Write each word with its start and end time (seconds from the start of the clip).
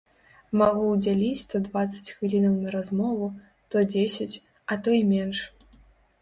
Магу 0.59 0.85
ўдзяліць 0.93 1.47
то 1.51 1.55
дваццаць 1.67 2.13
хвілінаў 2.15 2.55
на 2.63 2.73
размову, 2.77 3.29
то 3.69 3.75
дзесяць, 3.93 4.41
а 4.71 4.81
то 4.87 4.99
і 5.03 5.07
менш. 5.13 5.39